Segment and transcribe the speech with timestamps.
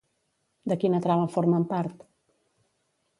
[0.71, 2.01] De quina trama formen part?